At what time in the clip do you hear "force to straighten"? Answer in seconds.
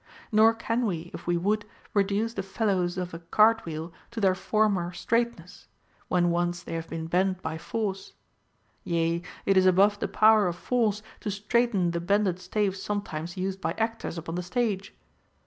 10.55-11.91